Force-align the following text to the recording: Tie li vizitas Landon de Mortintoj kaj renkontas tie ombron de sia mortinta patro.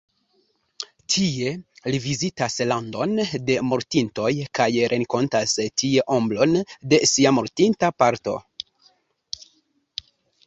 Tie 1.15 1.49
li 1.95 1.99
vizitas 2.05 2.55
Landon 2.71 3.13
de 3.49 3.57
Mortintoj 3.71 4.31
kaj 4.59 4.69
renkontas 4.95 5.53
tie 5.83 6.05
ombron 6.15 6.57
de 6.95 7.01
sia 7.11 7.35
mortinta 7.41 7.91
patro. 8.05 8.35